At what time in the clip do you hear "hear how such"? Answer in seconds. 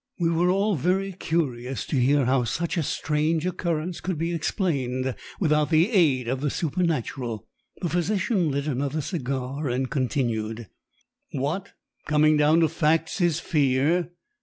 1.99-2.75